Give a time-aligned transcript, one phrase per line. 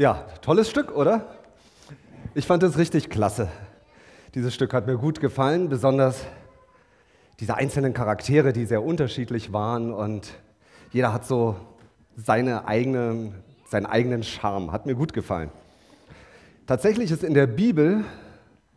[0.00, 1.26] Ja, tolles Stück, oder?
[2.36, 3.48] Ich fand es richtig klasse.
[4.36, 6.24] Dieses Stück hat mir gut gefallen, besonders
[7.40, 10.34] diese einzelnen Charaktere, die sehr unterschiedlich waren und
[10.92, 11.56] jeder hat so
[12.16, 13.32] seine eigene,
[13.68, 14.70] seinen eigenen Charme.
[14.70, 15.50] Hat mir gut gefallen.
[16.68, 18.04] Tatsächlich ist in der Bibel,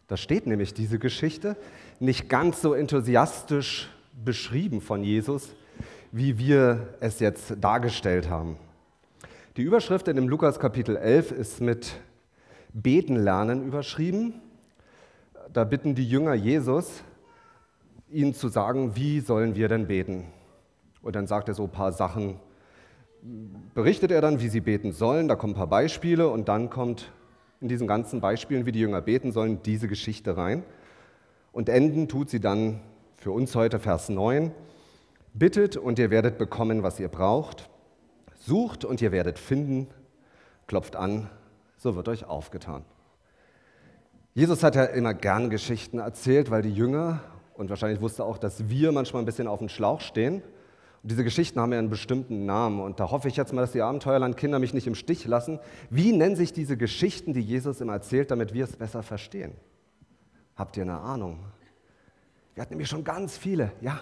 [0.07, 1.55] da steht nämlich diese Geschichte,
[1.99, 3.91] nicht ganz so enthusiastisch
[4.25, 5.49] beschrieben von Jesus,
[6.11, 8.57] wie wir es jetzt dargestellt haben.
[9.57, 11.99] Die Überschrift in dem Lukas Kapitel 11 ist mit
[12.71, 14.35] Beten lernen überschrieben.
[15.51, 17.03] Da bitten die Jünger Jesus,
[18.09, 20.23] ihnen zu sagen, wie sollen wir denn beten?
[21.01, 22.39] Und dann sagt er so ein paar Sachen,
[23.73, 25.27] berichtet er dann, wie sie beten sollen.
[25.27, 27.11] Da kommen ein paar Beispiele und dann kommt
[27.59, 30.63] in diesen ganzen Beispielen, wie die Jünger beten sollen, diese Geschichte rein.
[31.51, 32.79] Und enden tut sie dann
[33.17, 34.53] für uns heute Vers 9.
[35.33, 37.69] Bittet und ihr werdet bekommen, was ihr braucht.
[38.41, 39.87] Sucht und ihr werdet finden,
[40.67, 41.29] klopft an,
[41.77, 42.83] so wird euch aufgetan.
[44.33, 47.21] Jesus hat ja immer gern Geschichten erzählt, weil die Jünger
[47.55, 50.41] und wahrscheinlich wusste auch, dass wir manchmal ein bisschen auf dem Schlauch stehen.
[51.03, 52.79] Und diese Geschichten haben ja einen bestimmten Namen.
[52.79, 55.59] Und da hoffe ich jetzt mal, dass die Abenteuerlandkinder mich nicht im Stich lassen.
[55.89, 59.53] Wie nennen sich diese Geschichten, die Jesus immer erzählt, damit wir es besser verstehen?
[60.55, 61.39] Habt ihr eine Ahnung?
[62.55, 64.01] Wir hatten nämlich schon ganz viele, ja.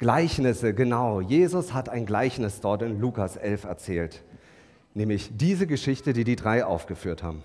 [0.00, 1.20] Gleichnisse, genau.
[1.20, 4.24] Jesus hat ein Gleichnis dort in Lukas 11 erzählt,
[4.94, 7.42] nämlich diese Geschichte, die die drei aufgeführt haben.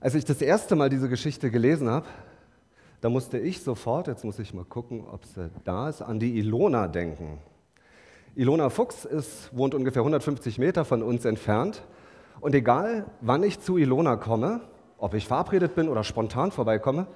[0.00, 2.06] Als ich das erste Mal diese Geschichte gelesen habe,
[3.00, 6.36] da musste ich sofort, jetzt muss ich mal gucken, ob sie da ist, an die
[6.40, 7.38] Ilona denken.
[8.34, 11.84] Ilona Fuchs ist, wohnt ungefähr 150 Meter von uns entfernt.
[12.40, 14.62] Und egal, wann ich zu Ilona komme,
[14.98, 17.06] ob ich verabredet bin oder spontan vorbeikomme,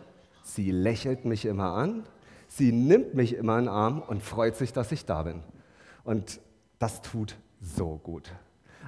[0.45, 2.05] sie lächelt mich immer an
[2.49, 5.43] Sie nimmt mich immer in den Arm und freut sich, dass ich da bin.
[6.05, 6.41] Und
[6.79, 8.31] das tut so gut.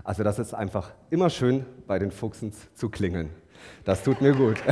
[0.04, 3.30] Also das ist einfach immer schön, bei den Fuchsens zu klingeln.
[3.84, 4.56] Das tut mir gut.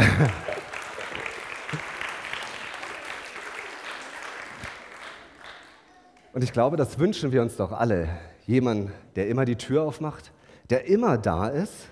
[6.36, 8.10] Und ich glaube, das wünschen wir uns doch alle.
[8.46, 10.34] Jemand, der immer die Tür aufmacht,
[10.68, 11.88] der immer da ist,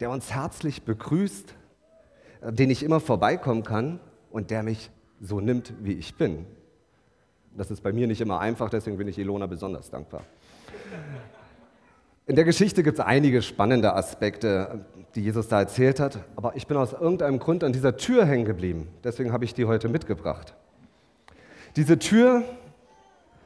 [0.00, 1.54] der uns herzlich begrüßt,
[2.42, 4.00] den ich immer vorbeikommen kann
[4.32, 4.90] und der mich
[5.22, 6.44] so nimmt, wie ich bin.
[7.56, 10.24] Das ist bei mir nicht immer einfach, deswegen bin ich Ilona besonders dankbar.
[12.26, 14.84] In der Geschichte gibt es einige spannende Aspekte,
[15.14, 18.44] die Jesus da erzählt hat, aber ich bin aus irgendeinem Grund an dieser Tür hängen
[18.44, 18.88] geblieben.
[19.04, 20.54] Deswegen habe ich die heute mitgebracht.
[21.76, 22.42] Diese Tür,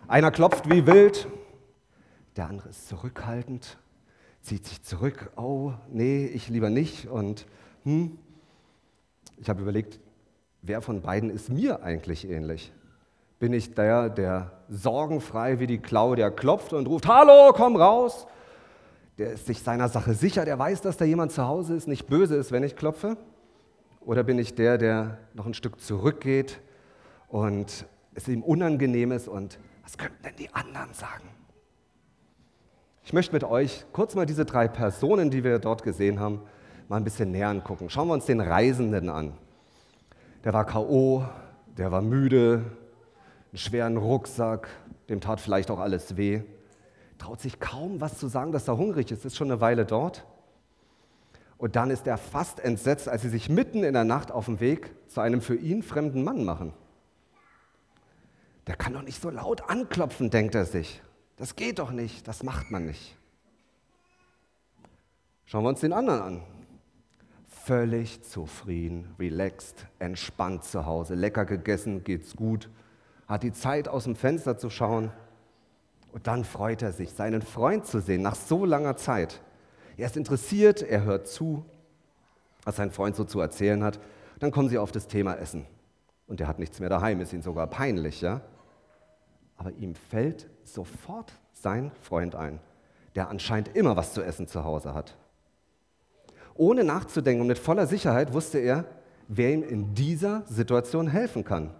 [0.09, 1.26] einer klopft wie wild,
[2.36, 3.78] der andere ist zurückhaltend,
[4.42, 5.31] zieht sich zurück.
[5.36, 7.09] Oh, nee, ich lieber nicht.
[7.09, 7.47] Und
[7.84, 8.19] hm,
[9.38, 10.00] ich habe überlegt,
[10.66, 12.72] wer von beiden ist mir eigentlich ähnlich?
[13.38, 18.27] Bin ich der, der sorgenfrei wie die Claudia klopft und ruft, Hallo, komm raus?
[19.19, 22.06] Der ist sich seiner Sache sicher, der weiß, dass da jemand zu Hause ist, nicht
[22.06, 23.16] böse ist, wenn ich klopfe?
[24.00, 26.60] Oder bin ich der, der noch ein Stück zurückgeht
[27.28, 31.28] und es ihm unangenehm ist und was könnten denn die anderen sagen?
[33.04, 36.43] Ich möchte mit euch kurz mal diese drei Personen, die wir dort gesehen haben,
[36.88, 37.88] mal ein bisschen näher angucken.
[37.88, 39.34] Schauen wir uns den Reisenden an
[40.46, 41.24] der war K.O.,
[41.76, 42.62] der war müde,
[43.50, 44.68] einen schweren Rucksack,
[45.08, 46.42] dem tat vielleicht auch alles weh.
[47.18, 50.24] Traut sich kaum was zu sagen, dass er hungrig ist, ist schon eine Weile dort.
[51.58, 54.60] Und dann ist er fast entsetzt, als sie sich mitten in der Nacht auf dem
[54.60, 56.72] Weg zu einem für ihn fremden Mann machen.
[58.68, 61.02] Der kann doch nicht so laut anklopfen, denkt er sich.
[61.38, 63.16] Das geht doch nicht, das macht man nicht.
[65.46, 66.42] Schauen wir uns den anderen an
[67.66, 72.71] völlig zufrieden, relaxed, entspannt zu Hause, lecker gegessen, geht's gut,
[73.27, 75.10] hat die Zeit aus dem Fenster zu schauen
[76.12, 79.43] und dann freut er sich, seinen Freund zu sehen nach so langer Zeit.
[79.97, 81.65] Er ist interessiert, er hört zu,
[82.62, 83.98] was sein Freund so zu erzählen hat.
[84.38, 85.66] Dann kommen sie auf das Thema Essen
[86.28, 88.43] und er hat nichts mehr daheim, ist ihm sogar peinlich, ja?
[89.56, 92.60] Aber ihm fällt sofort sein Freund ein,
[93.16, 95.16] der anscheinend immer was zu essen zu Hause hat.
[96.58, 98.84] Ohne nachzudenken und mit voller Sicherheit wusste er,
[99.28, 101.70] wer ihm in dieser Situation helfen kann.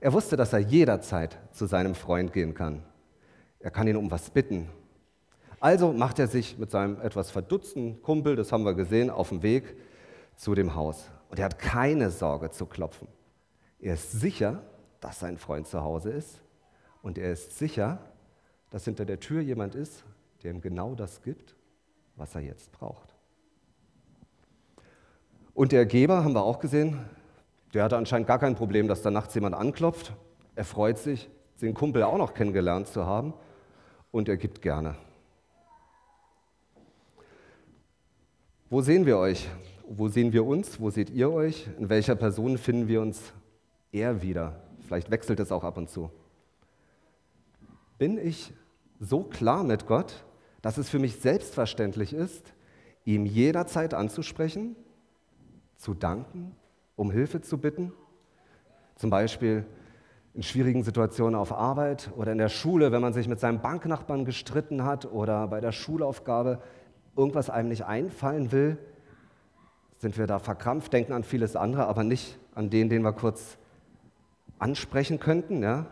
[0.00, 2.82] Er wusste, dass er jederzeit zu seinem Freund gehen kann.
[3.60, 4.68] Er kann ihn um was bitten.
[5.60, 9.42] Also macht er sich mit seinem etwas verdutzten Kumpel, das haben wir gesehen, auf den
[9.42, 9.76] Weg
[10.34, 11.08] zu dem Haus.
[11.30, 13.06] Und er hat keine Sorge zu klopfen.
[13.78, 14.62] Er ist sicher,
[15.00, 16.40] dass sein Freund zu Hause ist.
[17.02, 17.98] Und er ist sicher,
[18.70, 20.04] dass hinter der Tür jemand ist,
[20.42, 21.54] der ihm genau das gibt,
[22.16, 23.11] was er jetzt braucht.
[25.54, 26.98] Und der Geber, haben wir auch gesehen,
[27.74, 30.14] der hatte anscheinend gar kein Problem, dass da nachts jemand anklopft.
[30.54, 33.34] Er freut sich, den Kumpel auch noch kennengelernt zu haben
[34.10, 34.96] und er gibt gerne.
[38.68, 39.48] Wo sehen wir euch?
[39.86, 40.80] Wo sehen wir uns?
[40.80, 41.68] Wo seht ihr euch?
[41.78, 43.32] In welcher Person finden wir uns
[43.92, 44.60] eher wieder?
[44.86, 46.10] Vielleicht wechselt es auch ab und zu.
[47.98, 48.52] Bin ich
[48.98, 50.24] so klar mit Gott,
[50.62, 52.54] dass es für mich selbstverständlich ist,
[53.04, 54.76] ihm jederzeit anzusprechen,
[55.82, 56.54] zu danken,
[56.94, 57.92] um Hilfe zu bitten?
[58.94, 59.66] Zum Beispiel
[60.32, 64.24] in schwierigen Situationen auf Arbeit oder in der Schule, wenn man sich mit seinem Banknachbarn
[64.24, 66.62] gestritten hat oder bei der Schulaufgabe
[67.16, 68.78] irgendwas einem nicht einfallen will,
[69.98, 73.58] sind wir da verkrampft, denken an vieles andere, aber nicht an den, den wir kurz
[74.58, 75.64] ansprechen könnten.
[75.64, 75.86] Ja?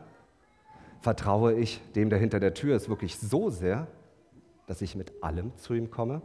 [1.01, 3.89] Vertraue ich dem, der hinter der Tür ist, wirklich so sehr,
[4.67, 6.23] dass ich mit allem zu ihm komme?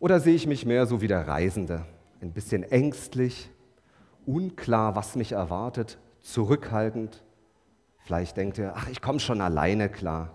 [0.00, 1.84] Oder sehe ich mich mehr so wie der Reisende,
[2.20, 3.50] ein bisschen ängstlich,
[4.26, 7.24] unklar, was mich erwartet, zurückhaltend?
[8.04, 10.30] Vielleicht denkt er, ach, ich komme schon alleine klar.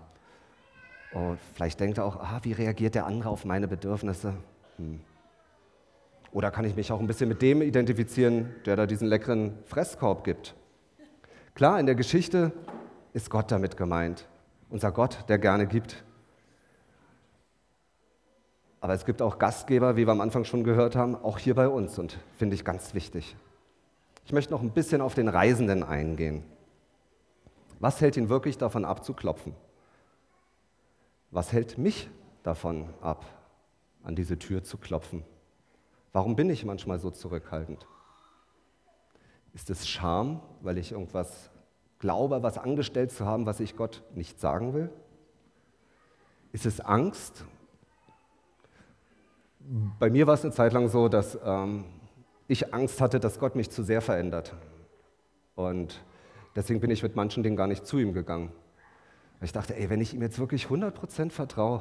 [1.12, 4.34] Und vielleicht denkt er auch, ah, wie reagiert der andere auf meine Bedürfnisse?
[4.76, 5.00] Hm.
[6.32, 10.24] Oder kann ich mich auch ein bisschen mit dem identifizieren, der da diesen leckeren Fresskorb
[10.24, 10.54] gibt?
[11.54, 12.52] Klar, in der Geschichte
[13.12, 14.26] ist Gott damit gemeint.
[14.68, 16.03] Unser Gott, der gerne gibt.
[18.84, 21.68] Aber es gibt auch Gastgeber, wie wir am Anfang schon gehört haben, auch hier bei
[21.68, 23.34] uns und finde ich ganz wichtig.
[24.26, 26.42] Ich möchte noch ein bisschen auf den Reisenden eingehen.
[27.80, 29.54] Was hält ihn wirklich davon ab zu klopfen?
[31.30, 32.10] Was hält mich
[32.42, 33.24] davon ab,
[34.02, 35.24] an diese Tür zu klopfen?
[36.12, 37.86] Warum bin ich manchmal so zurückhaltend?
[39.54, 41.48] Ist es Scham, weil ich irgendwas
[42.00, 44.90] glaube, was angestellt zu haben, was ich Gott nicht sagen will?
[46.52, 47.46] Ist es Angst?
[49.98, 51.84] Bei mir war es eine Zeit lang so, dass ähm,
[52.48, 54.54] ich Angst hatte, dass Gott mich zu sehr verändert.
[55.54, 56.02] Und
[56.54, 58.52] deswegen bin ich mit manchen Dingen gar nicht zu ihm gegangen.
[59.38, 61.80] Weil ich dachte, ey, wenn ich ihm jetzt wirklich 100% vertraue,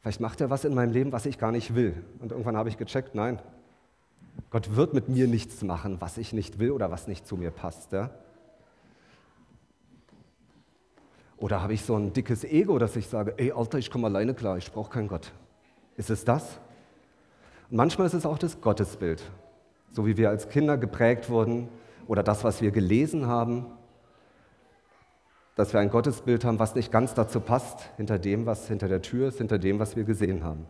[0.00, 2.04] vielleicht macht er was in meinem Leben, was ich gar nicht will.
[2.20, 3.40] Und irgendwann habe ich gecheckt, nein,
[4.50, 7.50] Gott wird mit mir nichts machen, was ich nicht will oder was nicht zu mir
[7.50, 7.92] passt.
[7.92, 8.10] Ja?
[11.36, 14.34] Oder habe ich so ein dickes Ego, dass ich sage, ey Alter, ich komme alleine
[14.34, 15.32] klar, ich brauche keinen Gott.
[15.96, 16.60] Ist es das?
[17.70, 19.22] Und manchmal ist es auch das Gottesbild,
[19.90, 21.68] so wie wir als Kinder geprägt wurden
[22.06, 23.66] oder das, was wir gelesen haben
[25.56, 29.00] dass wir ein Gottesbild haben, was nicht ganz dazu passt, hinter dem, was hinter der
[29.00, 30.66] Tür ist, hinter dem, was wir gesehen haben.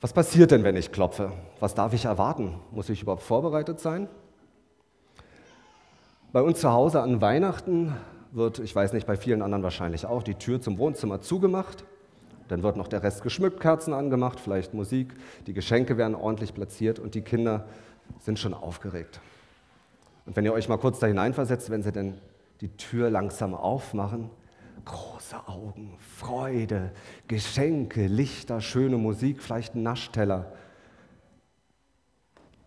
[0.00, 1.32] Was passiert denn, wenn ich klopfe?
[1.60, 2.58] Was darf ich erwarten?
[2.72, 4.08] Muss ich überhaupt vorbereitet sein?
[6.32, 7.94] Bei uns zu Hause an Weihnachten
[8.32, 11.84] wird, ich weiß nicht, bei vielen anderen wahrscheinlich auch, die Tür zum Wohnzimmer zugemacht.
[12.48, 15.14] Dann wird noch der Rest geschmückt, Kerzen angemacht, vielleicht Musik,
[15.46, 17.66] die Geschenke werden ordentlich platziert und die Kinder
[18.20, 19.20] sind schon aufgeregt.
[20.26, 22.14] Und wenn ihr euch mal kurz da hineinversetzt, wenn sie denn
[22.60, 24.30] die Tür langsam aufmachen,
[24.84, 26.92] große Augen, Freude,
[27.28, 30.52] Geschenke, Lichter, schöne Musik, vielleicht ein Naschteller.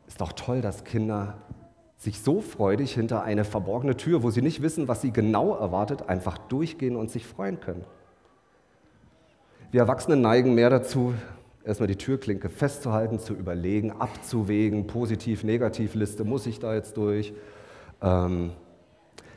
[0.07, 1.35] Ist doch toll, dass Kinder
[1.97, 6.09] sich so freudig hinter eine verborgene Tür, wo sie nicht wissen, was sie genau erwartet,
[6.09, 7.85] einfach durchgehen und sich freuen können.
[9.69, 11.13] Wir Erwachsenen neigen mehr dazu,
[11.65, 17.33] erstmal die Türklinke festzuhalten, zu überlegen, abzuwägen, positiv-negativ-Liste, muss ich da jetzt durch?
[18.01, 18.53] Ähm,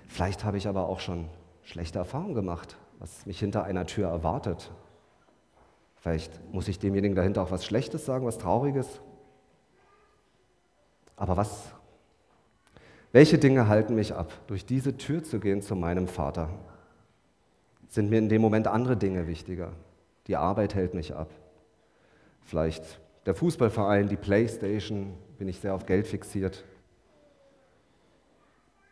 [0.07, 1.29] vielleicht habe ich aber auch schon
[1.65, 4.71] schlechte Erfahrungen gemacht, was mich hinter einer Tür erwartet.
[5.97, 9.01] Vielleicht muss ich demjenigen dahinter auch was Schlechtes sagen, was Trauriges.
[11.17, 11.73] Aber was,
[13.11, 16.51] welche Dinge halten mich ab, durch diese Tür zu gehen zu meinem Vater?
[17.89, 19.73] Sind mir in dem Moment andere Dinge wichtiger?
[20.31, 21.29] Die Arbeit hält mich ab.
[22.43, 26.63] Vielleicht der Fußballverein, die Playstation, bin ich sehr auf Geld fixiert.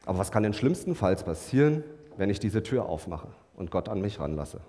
[0.04, 1.84] Aber was kann denn schlimmstenfalls passieren,
[2.16, 4.60] wenn ich diese Tür aufmache und Gott an mich ranlasse?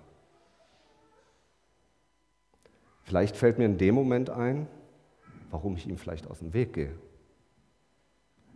[3.02, 4.68] Vielleicht fällt mir in dem Moment ein,
[5.50, 6.94] warum ich ihm vielleicht aus dem Weg gehe.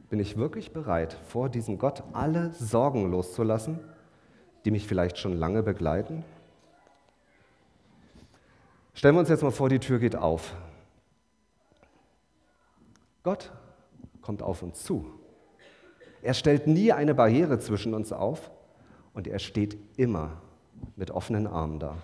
[0.09, 3.81] Bin ich wirklich bereit, vor diesem Gott alle Sorgen loszulassen,
[4.65, 6.25] die mich vielleicht schon lange begleiten?
[8.95, 10.55] Stellen wir uns jetzt mal vor, die Tür geht auf.
[13.25, 13.53] Gott
[14.23, 15.05] kommt auf uns zu.
[16.23, 18.51] Er stellt nie eine Barriere zwischen uns auf
[19.13, 20.41] und er steht immer
[20.97, 21.97] mit offenen Armen da.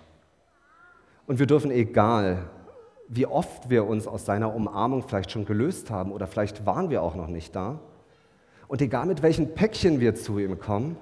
[1.26, 2.50] Und wir dürfen, egal
[3.08, 7.02] wie oft wir uns aus seiner Umarmung vielleicht schon gelöst haben oder vielleicht waren wir
[7.02, 7.80] auch noch nicht da,
[8.68, 10.96] und egal mit welchen Päckchen wir zu ihm kommen,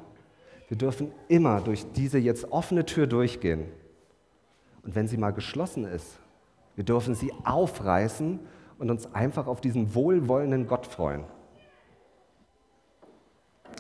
[0.69, 3.67] wir dürfen immer durch diese jetzt offene Tür durchgehen
[4.89, 6.19] und wenn sie mal geschlossen ist,
[6.75, 8.41] wir dürfen sie aufreißen
[8.79, 11.25] und uns einfach auf diesen wohlwollenden Gott freuen.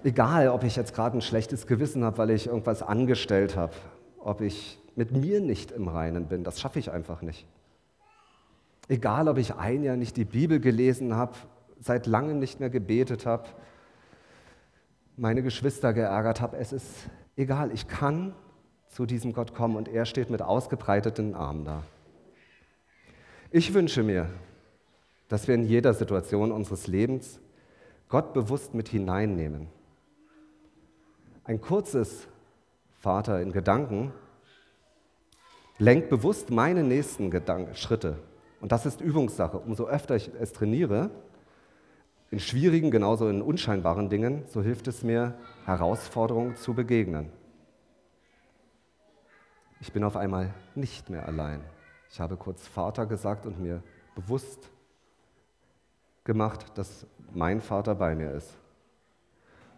[0.04, 3.72] Egal, ob ich jetzt gerade ein schlechtes Gewissen habe, weil ich irgendwas angestellt habe,
[4.18, 6.44] ob ich mit mir nicht im Reinen bin.
[6.44, 7.46] Das schaffe ich einfach nicht.
[8.86, 11.32] Egal, ob ich ein Jahr nicht die Bibel gelesen habe,
[11.80, 13.48] seit langem nicht mehr gebetet habe,
[15.16, 18.34] meine Geschwister geärgert habe, es ist egal, ich kann
[18.88, 21.82] zu diesem Gott kommen und er steht mit ausgebreiteten Armen da.
[23.50, 24.28] Ich wünsche mir,
[25.28, 27.40] dass wir in jeder Situation unseres Lebens
[28.08, 29.68] Gott bewusst mit hineinnehmen.
[31.44, 32.26] Ein kurzes
[32.98, 34.12] Vater in Gedanken
[35.78, 38.18] lenkt bewusst meine nächsten Gedanken, Schritte.
[38.60, 39.58] Und das ist Übungssache.
[39.58, 41.10] Umso öfter ich es trainiere,
[42.30, 47.30] in schwierigen, genauso in unscheinbaren Dingen, so hilft es mir, Herausforderungen zu begegnen.
[49.80, 51.60] Ich bin auf einmal nicht mehr allein.
[52.10, 53.82] Ich habe kurz Vater gesagt und mir
[54.14, 54.70] bewusst
[56.24, 58.56] gemacht, dass mein Vater bei mir ist.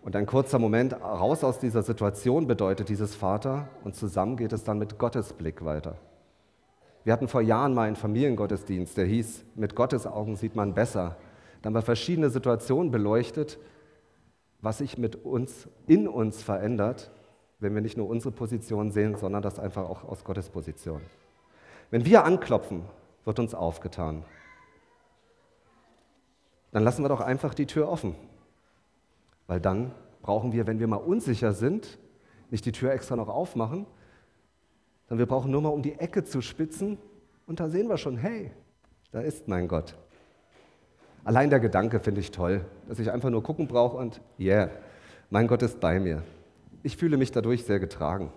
[0.02, 4.64] Und ein kurzer Moment raus aus dieser Situation bedeutet dieses Vater und zusammen geht es
[4.64, 5.96] dann mit Gottes Blick weiter.
[7.04, 11.16] Wir hatten vor Jahren mal einen Familiengottesdienst, der hieß, mit Gottes Augen sieht man besser.
[11.60, 13.58] Dann haben wir verschiedene Situationen beleuchtet,
[14.62, 17.10] was sich mit uns, in uns verändert,
[17.60, 21.02] wenn wir nicht nur unsere Position sehen, sondern das einfach auch aus Gottes Position.
[21.90, 22.82] Wenn wir anklopfen,
[23.24, 24.24] wird uns aufgetan.
[26.72, 28.14] Dann lassen wir doch einfach die Tür offen.
[29.46, 31.98] Weil dann brauchen wir, wenn wir mal unsicher sind,
[32.50, 33.86] nicht die Tür extra noch aufmachen,
[35.08, 36.98] sondern wir brauchen nur mal um die Ecke zu spitzen
[37.46, 38.52] und da sehen wir schon, hey,
[39.12, 39.96] da ist mein Gott.
[41.24, 44.70] Allein der Gedanke finde ich toll, dass ich einfach nur gucken brauche und, yeah,
[45.28, 46.22] mein Gott ist bei mir.
[46.82, 48.32] Ich fühle mich dadurch sehr getragen.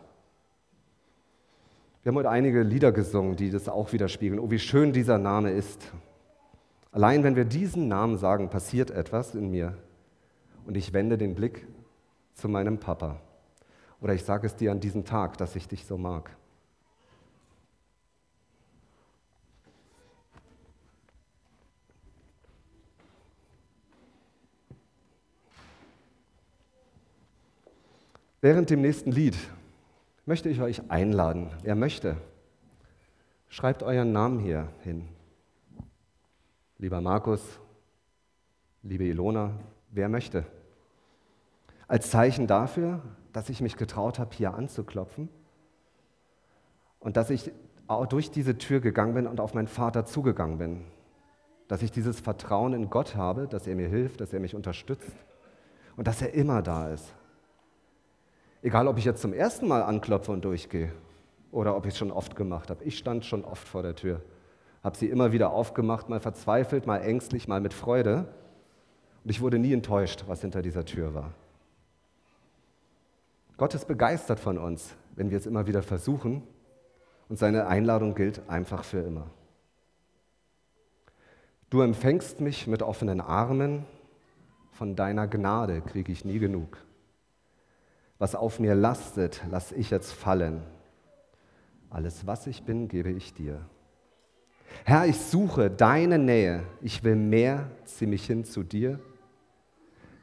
[2.04, 4.40] Wir haben heute einige Lieder gesungen, die das auch widerspiegeln.
[4.40, 5.92] Oh, wie schön dieser Name ist.
[6.92, 9.78] Allein wenn wir diesen Namen sagen, passiert etwas in mir.
[10.66, 11.66] Und ich wende den Blick
[12.34, 13.22] zu meinem Papa.
[14.02, 16.36] Oder ich sage es dir an diesem Tag, dass ich dich so mag.
[28.44, 29.38] Während dem nächsten Lied
[30.26, 32.18] möchte ich euch einladen, wer möchte,
[33.48, 35.08] schreibt euren Namen hier hin.
[36.78, 37.62] Lieber Markus,
[38.82, 39.52] liebe Ilona,
[39.92, 40.46] wer möchte.
[41.88, 45.30] Als Zeichen dafür, dass ich mich getraut habe, hier anzuklopfen
[47.00, 47.50] und dass ich
[47.88, 50.84] auch durch diese Tür gegangen bin und auf meinen Vater zugegangen bin.
[51.70, 55.16] Dass ich dieses Vertrauen in Gott habe, dass er mir hilft, dass er mich unterstützt
[55.96, 57.16] und dass er immer da ist.
[58.64, 60.94] Egal, ob ich jetzt zum ersten Mal anklopfe und durchgehe
[61.52, 62.82] oder ob ich es schon oft gemacht habe.
[62.86, 64.22] Ich stand schon oft vor der Tür,
[64.82, 68.26] habe sie immer wieder aufgemacht, mal verzweifelt, mal ängstlich, mal mit Freude.
[69.24, 71.34] Und ich wurde nie enttäuscht, was hinter dieser Tür war.
[73.58, 76.42] Gott ist begeistert von uns, wenn wir es immer wieder versuchen.
[77.28, 79.28] Und seine Einladung gilt einfach für immer.
[81.70, 83.86] Du empfängst mich mit offenen Armen,
[84.72, 86.78] von deiner Gnade kriege ich nie genug.
[88.20, 90.64] Was auf mir lastet, lass ich jetzt fallen.
[91.90, 93.66] Alles, was ich bin, gebe ich dir.
[94.86, 96.64] Herr, ich suche deine Nähe.
[96.82, 99.00] Ich will mehr, zieh mich hin zu dir.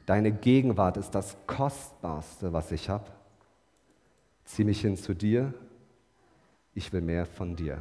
[0.06, 3.06] Deine Gegenwart ist das Kostbarste, was ich habe.
[4.44, 5.54] Zieh mich hin zu dir.
[6.74, 7.78] Ich will mehr von dir.